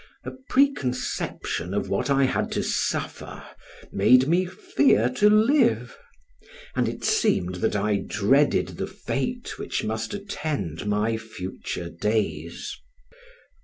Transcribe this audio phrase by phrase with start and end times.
[0.23, 3.43] A preconception of what I had to suffer
[3.91, 5.95] made me fear to live,
[6.75, 12.75] and it seemed that I dreaded the fate which must attend my future days.